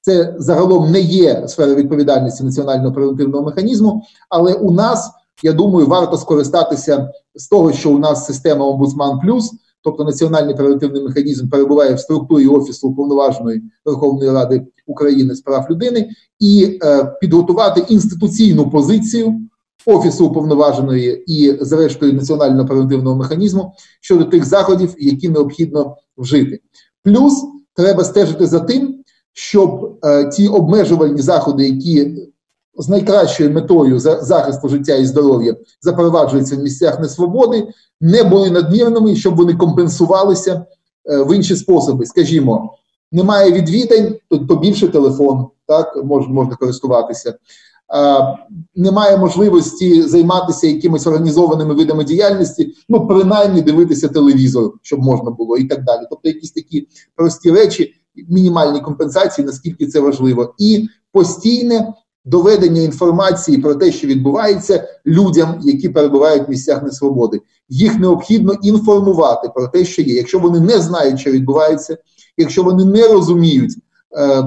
Це 0.00 0.34
загалом 0.38 0.90
не 0.90 1.00
є 1.00 1.48
сфера 1.48 1.74
відповідальності 1.74 2.44
національного 2.44 2.92
превентивного 2.92 3.44
механізму, 3.44 4.02
але 4.28 4.54
у 4.54 4.70
нас 4.70 5.10
я 5.42 5.52
думаю, 5.52 5.86
варто 5.86 6.16
скористатися 6.16 7.10
з 7.34 7.48
того, 7.48 7.72
що 7.72 7.90
у 7.90 7.98
нас 7.98 8.26
система 8.26 8.66
Омбудсман 8.66 9.20
Плюс 9.20 9.52
тобто 9.86 10.04
національний 10.04 10.54
превентивний 10.54 11.02
механізм 11.02 11.48
перебуває 11.48 11.94
в 11.94 12.00
структурі 12.00 12.46
офісу 12.46 12.88
уповноваженої 12.88 13.62
Верховної 13.84 14.30
Ради 14.30 14.66
України 14.86 15.34
з 15.34 15.40
прав 15.40 15.66
людини, 15.70 16.10
і 16.40 16.78
е, 16.84 17.04
підготувати 17.20 17.84
інституційну 17.88 18.70
позицію 18.70 19.40
офісу 19.86 20.26
уповноваженої 20.26 21.24
і, 21.26 21.56
зрештою, 21.60 22.12
національного 22.12 22.66
превентивного 22.66 23.16
механізму 23.16 23.72
щодо 24.00 24.24
тих 24.24 24.44
заходів, 24.44 24.94
які 24.98 25.28
необхідно 25.28 25.96
вжити. 26.18 26.60
Плюс 27.02 27.44
треба 27.74 28.04
стежити 28.04 28.46
за 28.46 28.60
тим, 28.60 29.04
щоб 29.32 29.98
е, 30.04 30.28
ті 30.28 30.48
обмежувальні 30.48 31.22
заходи, 31.22 31.68
які 31.68 32.16
з 32.78 32.88
найкращою 32.88 33.50
метою 33.50 33.98
захисту 34.00 34.68
життя 34.68 34.94
і 34.94 35.06
здоров'я 35.06 35.56
запроваджуються 35.80 36.56
в 36.56 36.58
місцях 36.58 37.00
несвободи, 37.00 37.68
не 38.00 38.24
були 38.24 38.50
надмірними, 38.50 39.16
щоб 39.16 39.36
вони 39.36 39.54
компенсувалися 39.54 40.66
е, 41.10 41.22
в 41.22 41.36
інші 41.36 41.56
способи. 41.56 42.06
Скажімо, 42.06 42.74
немає 43.12 43.52
відвідань, 43.52 44.14
то, 44.48 44.56
більше 44.56 44.88
телефон, 44.88 45.46
так 45.66 46.04
можна, 46.04 46.32
можна 46.32 46.56
користуватися. 46.56 47.34
А, 47.88 48.32
Немає 48.74 49.16
можливості 49.16 50.02
займатися 50.02 50.66
якимись 50.66 51.06
організованими 51.06 51.74
видами 51.74 52.04
діяльності, 52.04 52.74
ну 52.88 53.06
принаймні 53.06 53.62
дивитися 53.62 54.08
телевізор, 54.08 54.72
щоб 54.82 55.00
можна 55.00 55.30
було, 55.30 55.56
і 55.56 55.64
так 55.64 55.84
далі. 55.84 56.06
Тобто, 56.10 56.28
якісь 56.28 56.52
такі 56.52 56.88
прості 57.16 57.50
речі, 57.50 57.94
мінімальні 58.28 58.80
компенсації, 58.80 59.46
наскільки 59.46 59.86
це 59.86 60.00
важливо, 60.00 60.54
і 60.58 60.88
постійне 61.12 61.94
доведення 62.26 62.82
інформації 62.82 63.58
про 63.58 63.74
те, 63.74 63.92
що 63.92 64.06
відбувається 64.06 64.88
людям, 65.06 65.58
які 65.62 65.88
перебувають 65.88 66.48
в 66.48 66.50
місцях 66.50 66.82
несвободи. 66.82 67.40
Їх 67.68 67.98
необхідно 67.98 68.54
інформувати 68.62 69.48
про 69.54 69.68
те, 69.68 69.84
що 69.84 70.02
є. 70.02 70.14
Якщо 70.14 70.38
вони 70.38 70.60
не 70.60 70.78
знають, 70.78 71.20
що 71.20 71.30
відбувається, 71.30 71.98
якщо 72.36 72.62
вони 72.62 72.84
не 72.84 73.08
розуміють 73.08 73.72
е, 74.18 74.44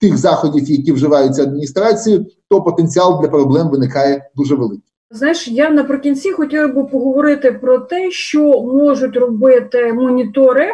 тих 0.00 0.16
заходів, 0.16 0.70
які 0.70 0.92
вживаються 0.92 1.42
адміністрацією, 1.42 2.26
то 2.48 2.62
потенціал 2.62 3.20
для 3.20 3.28
проблем 3.28 3.68
виникає 3.68 4.30
дуже 4.36 4.54
великий. 4.54 4.92
Знаєш, 5.10 5.48
я 5.48 5.70
наприкінці 5.70 6.32
хотіла 6.32 6.68
би 6.68 6.84
поговорити 6.84 7.52
про 7.52 7.78
те, 7.78 8.10
що 8.10 8.62
можуть 8.62 9.16
робити 9.16 9.92
монітори 9.92 10.66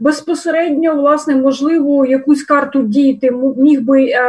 Безпосередньо, 0.00 0.94
власне, 0.94 1.36
можливо, 1.36 2.06
якусь 2.06 2.42
карту 2.42 2.82
дій 2.82 3.18
ти 3.20 3.30
міг 3.56 3.82
би 3.82 4.04
е, 4.04 4.20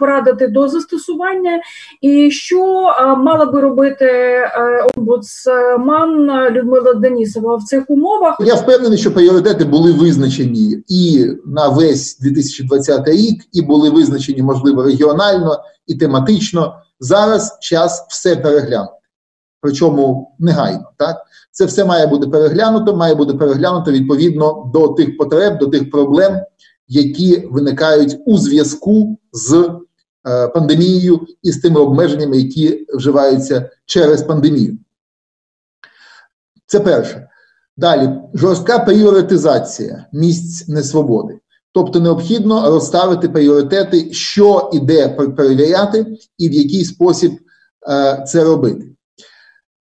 порадити 0.00 0.48
до 0.48 0.68
застосування, 0.68 1.60
і 2.00 2.30
що 2.30 2.88
е, 2.98 3.16
мала 3.16 3.46
би 3.46 3.60
робити 3.60 4.04
е, 4.04 4.50
омбудсман 4.96 6.30
Людмила 6.50 6.94
Денісова 6.94 7.56
в 7.56 7.62
цих 7.62 7.90
умовах? 7.90 8.36
Я 8.40 8.54
впевнений, 8.54 8.98
що 8.98 9.14
пріоритети 9.14 9.64
були 9.64 9.92
визначені 9.92 10.84
і 10.88 11.26
на 11.46 11.68
весь 11.68 12.18
2020 12.18 13.08
рік, 13.08 13.42
і 13.52 13.62
були 13.62 13.90
визначені, 13.90 14.42
можливо, 14.42 14.82
регіонально 14.82 15.56
і 15.86 15.94
тематично. 15.94 16.74
Зараз 17.00 17.58
час 17.60 18.06
все 18.08 18.36
переглянути, 18.36 18.92
причому 19.64 20.34
негайно 20.38 20.90
так. 20.96 21.16
Це 21.50 21.64
все 21.64 21.84
має 21.84 22.06
бути 22.06 22.26
переглянуто, 22.26 22.96
має 22.96 23.14
бути 23.14 23.34
переглянуто 23.34 23.92
відповідно 23.92 24.70
до 24.74 24.88
тих 24.88 25.16
потреб, 25.16 25.58
до 25.58 25.66
тих 25.66 25.90
проблем, 25.90 26.40
які 26.88 27.48
виникають 27.50 28.16
у 28.26 28.38
зв'язку 28.38 29.18
з 29.32 29.70
е, 30.28 30.48
пандемією 30.48 31.20
і 31.42 31.52
з 31.52 31.60
тими 31.60 31.80
обмеженнями, 31.80 32.36
які 32.36 32.86
вживаються 32.94 33.70
через 33.86 34.22
пандемію. 34.22 34.78
Це 36.66 36.80
перше. 36.80 37.28
Далі 37.76 38.10
жорстка 38.34 38.78
пріоритизація 38.78 40.06
місць 40.12 40.68
несвободи. 40.68 41.38
Тобто 41.72 42.00
необхідно 42.00 42.70
розставити 42.70 43.28
пріоритети, 43.28 44.12
що 44.12 44.70
іде 44.72 45.08
перевіряти, 45.08 46.06
і 46.38 46.48
в 46.48 46.52
який 46.52 46.84
спосіб 46.84 47.32
е, 47.88 48.24
це 48.26 48.44
робити 48.44 48.94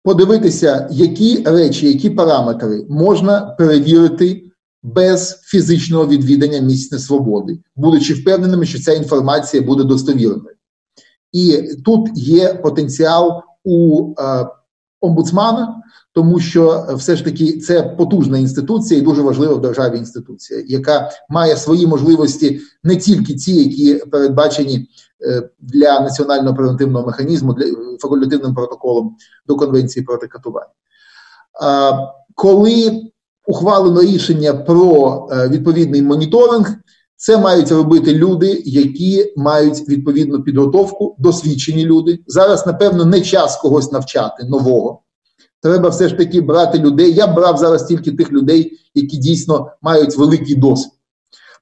подивитися, 0.04 0.88
які 0.90 1.42
речі, 1.46 1.88
які 1.88 2.10
параметри 2.10 2.86
можна 2.88 3.40
перевірити 3.40 4.50
без 4.82 5.40
фізичного 5.42 6.06
відвідання 6.06 6.58
місць 6.58 6.92
несвободи, 6.92 7.58
будучи 7.76 8.14
впевненими, 8.14 8.66
що 8.66 8.78
ця 8.78 8.92
інформація 8.92 9.62
буде 9.62 9.84
достовірною. 9.84 10.56
І 11.32 11.62
тут 11.84 12.10
є 12.14 12.54
потенціал 12.54 13.42
у 13.64 14.08
е, 14.18 14.46
омбудсмана, 15.00 15.82
тому 16.12 16.40
що 16.40 16.86
все 16.94 17.16
ж 17.16 17.24
таки 17.24 17.52
це 17.52 17.82
потужна 17.82 18.38
інституція 18.38 19.00
і 19.00 19.02
дуже 19.02 19.22
важлива 19.22 19.54
в 19.54 19.60
державі 19.60 19.98
інституція, 19.98 20.64
яка 20.66 21.10
має 21.28 21.56
свої 21.56 21.86
можливості 21.86 22.60
не 22.84 22.96
тільки 22.96 23.34
ті, 23.34 23.54
які 23.54 23.94
передбачені 23.94 24.76
е, 24.76 24.86
для 25.60 26.00
національного 26.00 26.56
превентивного 26.56 27.06
механізму, 27.06 27.52
для 27.54 27.66
факультативним 28.00 28.54
протоколом 28.54 29.16
до 29.46 29.56
конвенції 29.56 30.04
проти 30.04 30.26
катувань. 30.26 30.68
Коли 32.34 33.02
ухвалено 33.46 34.02
рішення 34.02 34.54
про 34.54 35.28
е, 35.32 35.48
відповідний 35.48 36.02
моніторинг, 36.02 36.74
це 37.16 37.38
мають 37.38 37.72
робити 37.72 38.14
люди, 38.14 38.62
які 38.64 39.32
мають 39.36 39.88
відповідну 39.88 40.42
підготовку, 40.42 41.16
досвідчені 41.18 41.84
люди. 41.84 42.18
Зараз, 42.26 42.66
напевно, 42.66 43.04
не 43.04 43.20
час 43.20 43.56
когось 43.56 43.92
навчати 43.92 44.44
нового. 44.44 45.00
Треба 45.62 45.88
все 45.88 46.08
ж 46.08 46.14
таки 46.14 46.40
брати 46.40 46.78
людей. 46.78 47.14
Я 47.14 47.26
брав 47.26 47.56
зараз 47.56 47.86
тільки 47.86 48.12
тих 48.12 48.32
людей, 48.32 48.72
які 48.94 49.16
дійсно 49.16 49.70
мають 49.82 50.16
великий 50.16 50.54
досвід. 50.54 50.92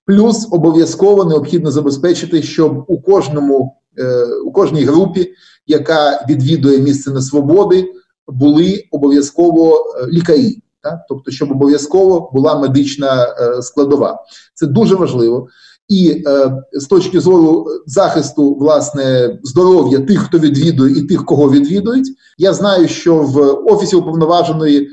Плюс 0.07 0.49
обов'язково 0.51 1.25
необхідно 1.25 1.71
забезпечити, 1.71 2.43
щоб 2.43 2.85
у 2.89 3.01
кожному, 3.01 3.77
е, 3.99 4.25
у 4.47 4.53
кожній 4.53 4.85
групі, 4.85 5.33
яка 5.67 6.27
відвідує 6.29 6.79
місце 6.79 7.11
несвободи, 7.11 7.93
були 8.27 8.85
обов'язково 8.91 9.77
е, 9.77 10.07
лікарі, 10.07 10.63
так? 10.83 10.99
тобто, 11.09 11.31
щоб 11.31 11.51
обов'язково 11.51 12.31
була 12.35 12.59
медична 12.59 13.25
е, 13.25 13.63
складова. 13.63 14.25
Це 14.55 14.67
дуже 14.67 14.95
важливо. 14.95 15.49
І 15.89 16.25
з 16.73 16.87
точки 16.87 17.21
зору 17.21 17.67
захисту 17.87 18.55
власне 18.55 19.39
здоров'я 19.43 19.99
тих, 19.99 20.19
хто 20.19 20.39
відвідує, 20.39 20.99
і 20.99 21.03
тих, 21.03 21.25
кого 21.25 21.51
відвідують, 21.51 22.09
я 22.39 22.53
знаю, 22.55 22.89
що 22.89 23.17
в 23.17 23.39
офісі 23.73 23.97
уповноваженої 23.97 24.89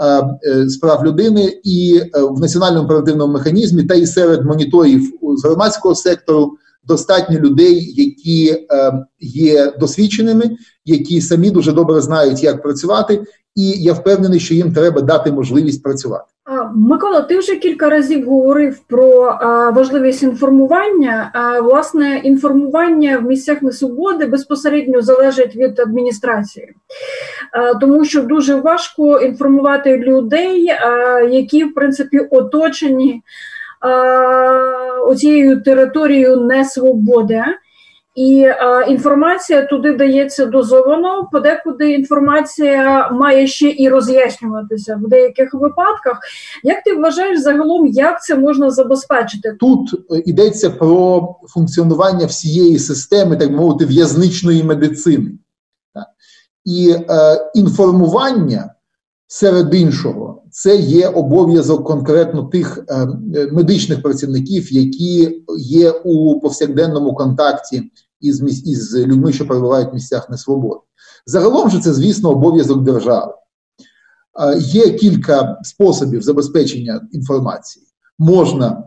е, 0.00 0.22
прав 0.42 0.70
справ 0.70 1.04
людини 1.04 1.60
і 1.64 2.00
е, 2.14 2.20
в 2.20 2.40
національному 2.40 2.84
оперативному 2.84 3.32
механізмі, 3.32 3.82
та 3.82 3.94
і 3.94 4.06
серед 4.06 4.44
моніторів 4.44 5.12
з 5.36 5.44
громадського 5.44 5.94
сектору 5.94 6.52
достатньо 6.84 7.38
людей, 7.38 7.94
які 7.96 8.50
е, 8.50 8.92
є 9.20 9.72
досвідченими, 9.80 10.50
які 10.84 11.20
самі 11.20 11.50
дуже 11.50 11.72
добре 11.72 12.00
знають, 12.00 12.42
як 12.42 12.62
працювати, 12.62 13.24
і 13.54 13.70
я 13.70 13.92
впевнений, 13.92 14.40
що 14.40 14.54
їм 14.54 14.72
треба 14.72 15.00
дати 15.00 15.32
можливість 15.32 15.82
працювати. 15.82 16.33
Микола, 16.74 17.20
ти 17.20 17.38
вже 17.38 17.56
кілька 17.56 17.88
разів 17.88 18.28
говорив 18.28 18.78
про 18.78 19.38
важливість 19.74 20.22
інформування. 20.22 21.32
Власне 21.62 22.20
інформування 22.24 23.18
в 23.18 23.22
місцях 23.22 23.62
несвободи 23.62 24.26
безпосередньо 24.26 25.02
залежить 25.02 25.56
від 25.56 25.80
адміністрації, 25.80 26.74
тому 27.80 28.04
що 28.04 28.22
дуже 28.22 28.54
важко 28.54 29.18
інформувати 29.18 29.98
людей, 29.98 30.70
які 31.30 31.64
в 31.64 31.74
принципі 31.74 32.18
оточені 32.18 33.22
оцією 35.06 35.62
територією 35.62 36.36
несвободи. 36.36 37.44
І 38.14 38.40
е, 38.40 38.86
інформація 38.88 39.66
туди 39.66 39.92
дається 39.92 40.46
дозовано. 40.46 41.28
Подекуди 41.32 41.92
інформація 41.92 43.10
має 43.10 43.46
ще 43.46 43.74
і 43.78 43.88
роз'яснюватися 43.88 45.00
в 45.04 45.08
деяких 45.08 45.54
випадках. 45.54 46.18
Як 46.62 46.84
ти 46.84 46.94
вважаєш 46.94 47.40
загалом, 47.40 47.86
як 47.86 48.24
це 48.24 48.36
можна 48.36 48.70
забезпечити? 48.70 49.56
Тут 49.60 49.94
е, 49.94 50.22
йдеться 50.26 50.70
про 50.70 51.28
функціонування 51.48 52.26
всієї 52.26 52.78
системи, 52.78 53.36
так 53.36 53.50
мовити, 53.50 53.84
в'язничної 53.84 54.62
медицини. 54.62 55.30
Так? 55.94 56.06
І 56.64 56.94
е, 57.10 57.50
інформування 57.54 58.74
серед 59.26 59.74
іншого 59.74 60.42
це 60.50 60.76
є 60.76 61.08
обов'язок 61.08 61.86
конкретно 61.86 62.42
тих 62.42 62.84
е, 62.88 63.06
медичних 63.52 64.02
працівників, 64.02 64.72
які 64.72 65.42
є 65.58 65.90
у 65.90 66.40
повсякденному 66.40 67.14
контакті 67.14 67.90
із 68.24 68.66
із 68.68 68.96
людьми, 68.96 69.32
що 69.32 69.48
перебувають 69.48 69.90
в 69.90 69.94
місцях 69.94 70.30
несвободи. 70.30 70.80
Загалом 71.26 71.70
же 71.70 71.80
це, 71.80 71.92
звісно, 71.92 72.30
обов'язок 72.30 72.82
держави. 72.82 73.32
Є 74.58 74.90
кілька 74.90 75.58
способів 75.62 76.22
забезпечення 76.22 77.08
інформації. 77.12 77.86
Можна 78.18 78.84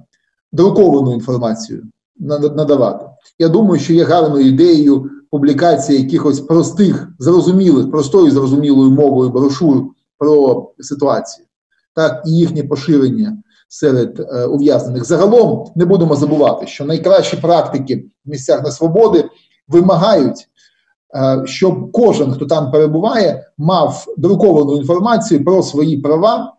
друковану 0.51 1.13
інформацію 1.13 1.83
надавати. 2.19 3.05
Я 3.39 3.49
думаю, 3.49 3.81
що 3.81 3.93
є 3.93 4.03
гарною 4.03 4.47
ідеєю 4.47 5.09
публікація 5.31 5.99
якихось 5.99 6.39
простих, 6.39 7.09
зрозумілих, 7.19 7.91
простою 7.91 8.31
зрозумілою 8.31 8.91
мовою 8.91 9.29
брошур 9.29 9.85
про 10.17 10.71
ситуацію, 10.79 11.47
так 11.95 12.23
і 12.25 12.31
їхнє 12.31 12.63
поширення 12.63 13.43
серед 13.67 14.19
е, 14.19 14.45
ув'язнених. 14.45 15.05
Загалом 15.05 15.71
не 15.75 15.85
будемо 15.85 16.15
забувати, 16.15 16.67
що 16.67 16.85
найкращі 16.85 17.37
практики 17.37 18.05
в 18.25 18.29
місцях 18.29 18.63
несвободи 18.63 19.29
вимагають, 19.67 20.47
е, 21.15 21.41
щоб 21.45 21.91
кожен, 21.91 22.31
хто 22.31 22.45
там 22.45 22.71
перебуває, 22.71 23.51
мав 23.57 24.05
друковану 24.17 24.77
інформацію 24.77 25.43
про 25.43 25.63
свої 25.63 25.97
права, 25.97 26.53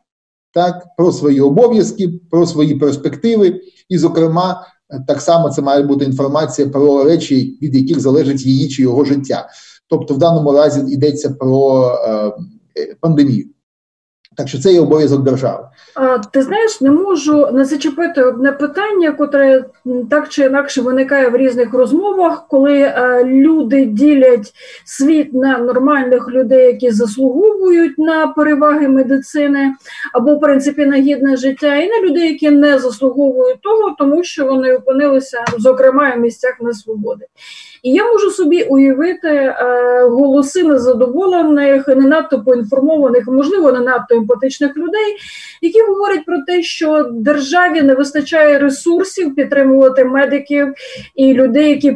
так, 0.53 0.87
про 0.97 1.13
свої 1.13 1.41
обов'язки, 1.41 2.11
про 2.31 2.47
свої 2.47 2.75
перспективи, 2.75 3.61
і, 3.89 3.99
зокрема, 3.99 4.67
так 5.07 5.21
само 5.21 5.51
це 5.51 5.63
має 5.63 5.83
бути 5.83 6.05
інформація 6.05 6.69
про 6.69 7.05
речі, 7.05 7.59
від 7.63 7.75
яких 7.75 8.01
залежить 8.01 8.47
її 8.47 8.69
чи 8.69 8.83
його 8.83 9.05
життя. 9.05 9.49
Тобто, 9.89 10.15
в 10.15 10.19
даному 10.19 10.53
разі 10.53 10.93
йдеться 10.93 11.31
про 11.31 11.89
е, 12.05 12.33
пандемію. 13.01 13.49
Так 14.39 14.49
що 14.49 14.59
це 14.59 14.73
є 14.73 14.81
обов'язок 14.81 15.23
держави. 15.23 15.65
А, 15.95 16.19
Ти 16.19 16.43
знаєш, 16.43 16.81
не 16.81 16.91
можу 16.91 17.49
не 17.53 17.65
зачепити 17.65 18.23
одне 18.23 18.53
питання, 18.53 19.13
котре 19.13 19.65
так 20.11 20.29
чи 20.29 20.45
інакше 20.45 20.83
виникає 20.83 21.29
в 21.29 21.37
різних 21.37 21.75
розмовах, 21.75 22.47
коли 22.49 22.83
а, 22.83 23.25
люди 23.25 23.85
ділять 23.85 24.53
світ 24.85 25.35
на 25.35 25.59
нормальних 25.59 26.29
людей, 26.29 26.67
які 26.67 26.91
заслуговують 26.91 27.99
на 27.99 28.27
переваги 28.27 28.89
медицини, 28.89 29.73
або 30.13 30.35
в 30.35 30.41
принципі 30.41 30.87
на 30.87 30.97
гідне 30.97 31.37
життя, 31.37 31.77
і 31.77 31.89
на 31.89 32.09
людей, 32.09 32.29
які 32.29 32.51
не 32.51 32.79
заслуговують 32.79 33.61
того, 33.61 33.95
тому 33.99 34.25
що 34.25 34.47
вони 34.47 34.75
опинилися 34.75 35.45
зокрема 35.59 36.15
в 36.15 36.21
місцях 36.21 36.57
несвободи. 36.61 37.27
І 37.83 37.91
я 37.91 38.13
можу 38.13 38.31
собі 38.31 38.63
уявити 38.63 39.29
е, 39.29 39.55
голоси 40.03 40.63
незадоволених, 40.63 41.89
не 41.89 41.95
надто 41.95 42.43
поінформованих, 42.43 43.25
можливо, 43.27 43.73
не 43.73 43.81
надто 43.81 44.15
емпатичних 44.15 44.77
людей, 44.77 45.17
які 45.63 45.83
говорять 45.83 46.25
про 46.25 46.37
те, 46.47 46.63
що 46.63 47.07
державі 47.11 47.83
не 47.83 47.95
вистачає 47.95 48.59
ресурсів 48.59 49.35
підтримувати 49.35 50.05
медиків 50.05 50.73
і 51.15 51.35
людей, 51.35 51.71
які 51.71 51.93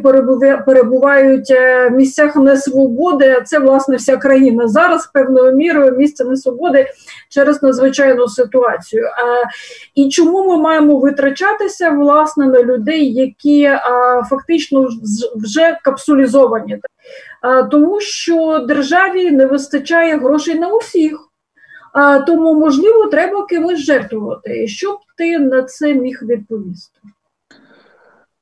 перебувають 0.65 1.51
е, 1.51 1.89
в 1.89 1.91
місцях 1.91 2.35
несвободи. 2.35 3.41
Це 3.45 3.59
власне 3.59 3.95
вся 3.95 4.17
країна 4.17 4.67
зараз 4.67 5.09
певною 5.13 5.55
мірою 5.55 5.97
місце 5.97 6.25
несвободи 6.25 6.87
через 7.29 7.63
надзвичайну 7.63 8.27
ситуацію. 8.27 9.05
А, 9.05 9.49
І 9.95 10.09
чому 10.09 10.47
ми 10.47 10.57
маємо 10.57 10.99
витрачатися 10.99 11.89
власне 11.89 12.45
на 12.45 12.63
людей, 12.63 13.13
які 13.13 13.65
а, 13.65 13.79
фактично 14.29 14.87
вже 15.35 15.72
капсулізовані, 15.81 16.79
тому 17.71 18.01
що 18.01 18.65
державі 18.67 19.31
не 19.31 19.45
вистачає 19.45 20.17
грошей 20.17 20.59
на 20.59 20.67
усіх. 20.67 21.29
Тому, 22.27 22.53
можливо, 22.53 23.05
треба 23.05 23.45
кимось 23.45 23.79
жертвувати. 23.79 24.67
Що 24.67 24.91
б 24.91 24.97
ти 25.17 25.39
на 25.39 25.63
це 25.63 25.93
міг 25.93 26.19
відповісти? 26.23 26.99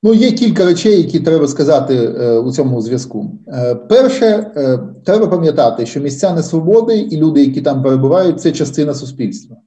Ну, 0.03 0.13
є 0.13 0.31
кілька 0.31 0.65
речей, 0.65 0.97
які 0.97 1.19
треба 1.19 1.47
сказати 1.47 1.95
е, 1.95 2.37
у 2.37 2.51
цьому 2.51 2.81
зв'язку. 2.81 3.31
Е, 3.47 3.75
перше, 3.75 4.25
е, 4.25 4.79
треба 5.05 5.27
пам'ятати, 5.27 5.85
що 5.85 5.99
місця 5.99 6.33
несвободи 6.33 6.97
і 6.97 7.17
люди, 7.17 7.45
які 7.45 7.61
там 7.61 7.83
перебувають, 7.83 8.41
це 8.41 8.51
частина 8.51 8.93
суспільства. 8.93 9.57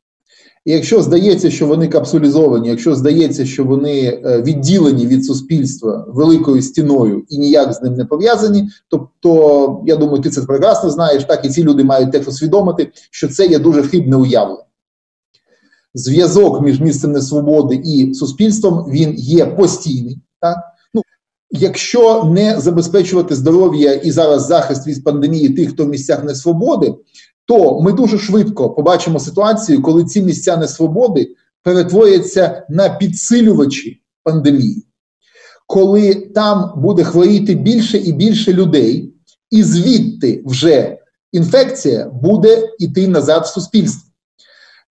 І 0.64 0.72
якщо 0.72 1.02
здається, 1.02 1.50
що 1.50 1.66
вони 1.66 1.88
капсулізовані, 1.88 2.68
якщо 2.68 2.94
здається, 2.94 3.46
що 3.46 3.64
вони 3.64 4.20
е, 4.24 4.42
відділені 4.42 5.06
від 5.06 5.24
суспільства 5.24 6.04
великою 6.08 6.62
стіною 6.62 7.24
і 7.28 7.38
ніяк 7.38 7.72
з 7.72 7.82
ним 7.82 7.94
не 7.94 8.04
пов'язані, 8.04 8.68
то, 8.88 9.08
то 9.20 9.82
я 9.86 9.96
думаю, 9.96 10.22
ти 10.22 10.30
це 10.30 10.42
прекрасно 10.42 10.90
знаєш, 10.90 11.24
так 11.24 11.44
і 11.44 11.48
ці 11.48 11.62
люди 11.62 11.84
мають 11.84 12.12
теж 12.12 12.28
усвідомити, 12.28 12.92
що 13.10 13.28
це 13.28 13.46
є 13.46 13.58
дуже 13.58 13.82
хибне 13.82 14.16
уявлення. 14.16 14.64
Зв'язок 15.94 16.62
між 16.62 16.80
місцем 16.80 17.12
несвободи 17.12 17.82
і 17.84 18.14
суспільством 18.14 18.90
він 18.90 19.14
є 19.14 19.46
постійний. 19.46 20.18
Так? 20.40 20.56
Ну, 20.94 21.02
Якщо 21.50 22.24
не 22.24 22.60
забезпечувати 22.60 23.34
здоров'я 23.34 23.92
і 23.92 24.10
зараз 24.10 24.46
захист 24.46 24.86
від 24.86 25.04
пандемії 25.04 25.48
тих, 25.48 25.70
хто 25.70 25.84
в 25.84 25.88
місцях 25.88 26.24
несвободи, 26.24 26.94
то 27.46 27.80
ми 27.80 27.92
дуже 27.92 28.18
швидко 28.18 28.70
побачимо 28.70 29.20
ситуацію, 29.20 29.82
коли 29.82 30.04
ці 30.04 30.22
місця 30.22 30.56
несвободи 30.56 31.34
перетворяться 31.62 32.66
на 32.68 32.88
підсилювачі 32.88 34.00
пандемії, 34.22 34.86
коли 35.66 36.14
там 36.14 36.72
буде 36.76 37.04
хворіти 37.04 37.54
більше 37.54 37.98
і 37.98 38.12
більше 38.12 38.52
людей, 38.52 39.14
і 39.50 39.62
звідти 39.62 40.42
вже 40.46 40.98
інфекція 41.32 42.10
буде 42.22 42.68
йти 42.78 43.08
назад 43.08 43.42
в 43.44 43.46
суспільство. 43.46 44.10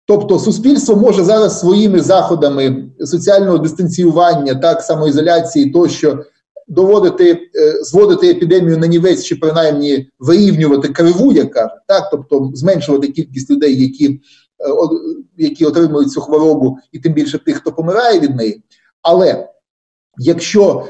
Тобто 0.05 0.39
суспільство 0.39 0.95
може 0.95 1.23
зараз 1.23 1.59
своїми 1.59 2.01
заходами 2.01 2.85
соціального 2.99 3.57
дистанціювання, 3.57 4.55
так 4.55 4.81
самоізоляції, 4.81 5.71
тощо 5.71 6.23
доводити, 6.67 7.31
е, 7.55 7.83
зводити 7.83 8.29
епідемію 8.29 8.77
на 8.77 8.87
нівець 8.87 9.23
чи 9.23 9.35
принаймні 9.35 10.09
вирівнювати 10.19 10.87
криву, 10.87 11.33
як 11.33 11.51
кажуть, 11.51 11.81
так, 11.87 12.09
тобто 12.11 12.51
зменшувати 12.53 13.07
кількість 13.07 13.49
людей, 13.51 13.81
які, 13.81 14.09
е, 14.09 14.19
які 15.37 15.65
отримують 15.65 16.11
цю 16.11 16.21
хворобу, 16.21 16.77
і 16.91 16.99
тим 16.99 17.13
більше 17.13 17.37
тих, 17.37 17.57
хто 17.57 17.71
помирає 17.71 18.19
від 18.19 18.35
неї. 18.35 18.63
Але 19.01 19.49
якщо 20.17 20.87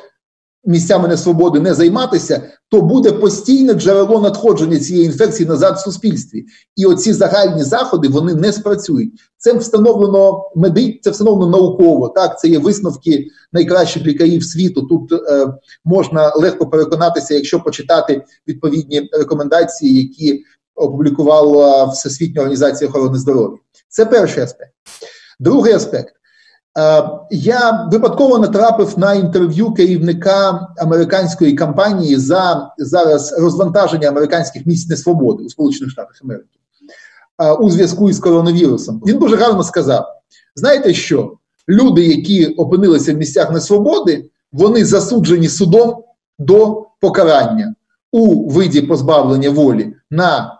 місцями 0.65 1.08
несвободи 1.08 1.60
не 1.60 1.73
займатися, 1.73 2.41
то 2.69 2.82
буде 2.82 3.12
постійне 3.12 3.73
джерело 3.73 4.21
надходження 4.21 4.80
цієї 4.80 5.06
інфекції 5.06 5.49
назад 5.49 5.76
в 5.76 5.80
суспільстві. 5.80 6.45
І 6.76 6.86
оці 6.86 7.13
загальні 7.13 7.63
заходи 7.63 8.08
вони 8.08 8.36
не 8.36 8.54
спрацюють. 8.54 9.12
Це 9.38 9.54
встановлено 9.54 10.52
меди, 10.56 10.99
це 11.02 11.10
встановлено 11.10 11.58
науково. 11.58 12.10
Так, 12.10 12.39
це 12.39 12.47
є 12.47 12.60
висновки 12.60 13.28
найкращих 13.54 14.06
лікарів 14.06 14.43
світу. 14.43 14.82
Тут 14.82 15.12
е, 15.12 15.47
можна 15.86 16.34
легко 16.36 16.65
переконатися, 16.65 17.34
якщо 17.34 17.60
почитати 17.60 18.23
відповідні 18.47 19.10
рекомендації, 19.12 20.02
які 20.02 20.43
опублікувала 20.76 21.86
Всесвітня 21.86 22.41
організація 22.41 22.89
охорони 22.89 23.17
здоров'я. 23.17 23.58
Це 23.89 24.06
перший 24.06 24.43
аспект. 24.43 24.71
Другий 25.39 25.73
аспект. 25.73 26.13
Е, 26.77 27.09
я 27.31 27.88
випадково 27.91 28.39
натрапив 28.39 28.99
на 28.99 29.13
інтерв'ю 29.13 29.73
керівника 29.73 30.67
американської 30.77 31.53
кампанії 31.53 32.15
за 32.15 32.71
зараз 32.77 33.39
розвантаження 33.39 34.07
американських 34.07 34.65
місць 34.65 34.89
несвободи 34.89 35.43
у 35.43 35.49
Сполучених 35.49 35.91
Штатах 35.91 36.19
Америки 36.23 36.59
е, 37.41 37.51
у 37.51 37.69
зв'язку 37.69 38.09
із 38.09 38.19
коронавірусом. 38.19 39.01
Він 39.07 39.17
дуже 39.17 39.36
гарно 39.36 39.63
сказав: 39.63 40.05
знаєте 40.55 40.93
що? 40.93 41.38
Люди, 41.69 42.07
які 42.07 42.45
опинилися 42.45 43.13
в 43.13 43.17
місцях 43.17 43.51
несвободи, 43.51 44.29
вони 44.51 44.86
засуджені 44.86 45.49
судом 45.49 46.03
до 46.39 46.86
покарання 46.99 47.75
у 48.12 48.49
виді 48.49 48.81
позбавлення 48.81 49.49
волі 49.49 49.93
на 50.12 50.59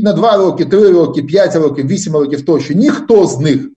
на 0.00 0.12
2 0.12 0.36
роки, 0.36 0.64
3 0.64 0.90
роки, 0.90 1.22
5 1.22 1.56
років, 1.56 1.86
8 1.86 2.12
років 2.12 2.44
тощо. 2.44 2.74
Ніхто 2.74 3.26
з 3.26 3.38
них 3.38 3.68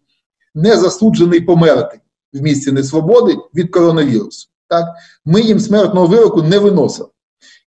не 0.56 0.78
засуджений 0.78 1.42
померти 1.42 2.00
в 2.34 2.42
місці 2.42 2.72
несвободи 2.72 3.38
від 3.56 3.72
коронавірусу. 3.72 4.50
Так? 4.68 4.86
Ми 5.26 5.42
їм 5.42 5.60
смертного 5.60 6.08
вироку 6.08 6.42
не 6.42 6.60
виносили. 6.60 7.10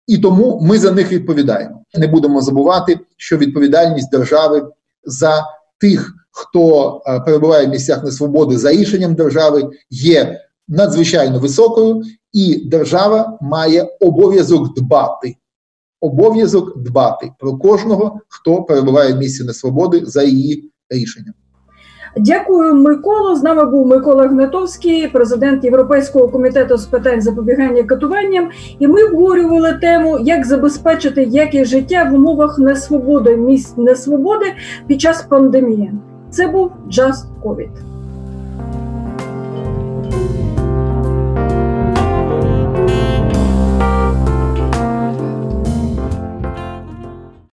І 0.06 0.18
тому 0.18 0.60
ми 0.62 0.78
за 0.78 0.90
них 0.90 1.12
відповідаємо. 1.12 1.84
Не 1.94 2.06
будемо 2.06 2.40
забувати, 2.40 3.00
що 3.16 3.36
відповідальність 3.36 4.10
держави 4.10 4.68
за 5.04 5.46
тих, 5.78 6.14
хто 6.30 7.02
е, 7.06 7.20
перебуває 7.20 7.66
в 7.66 7.70
місцях 7.70 8.04
несвободи 8.04 8.58
за 8.58 8.72
рішенням 8.72 9.14
держави, 9.14 9.70
є 9.90 10.40
надзвичайно 10.68 11.38
високою, 11.38 12.02
і 12.32 12.68
держава 12.68 13.38
має 13.40 13.96
обов'язок 14.00 14.74
дбати. 14.74 15.36
Обов'язок 16.00 16.78
дбати 16.82 17.32
про 17.38 17.58
кожного, 17.58 18.20
хто 18.28 18.62
перебуває 18.62 19.12
в 19.12 19.16
місці 19.16 19.44
несвободи 19.44 20.06
за 20.06 20.22
її 20.22 20.70
рішенням. 20.90 21.34
Дякую, 22.16 22.74
Миколо. 22.74 23.36
З 23.36 23.42
нами 23.42 23.64
був 23.64 23.86
Микола 23.86 24.28
Гнатовський, 24.28 25.08
президент 25.08 25.64
Європейського 25.64 26.28
комітету 26.28 26.76
з 26.76 26.86
питань 26.86 27.22
запобігання 27.22 27.82
катуванням. 27.82 28.48
І 28.78 28.86
ми 28.86 29.04
обговорювали 29.04 29.72
тему, 29.72 30.18
як 30.20 30.46
забезпечити 30.46 31.22
якість 31.22 31.70
життя 31.70 32.08
в 32.12 32.14
умовах 32.14 32.58
несвободи, 32.58 33.36
місць 33.36 33.76
несвободи 33.76 34.46
під 34.86 35.00
час 35.00 35.22
пандемії. 35.22 35.92
Це 36.30 36.46
був 36.46 36.72
Just 36.90 37.24
COVID. 37.44 37.91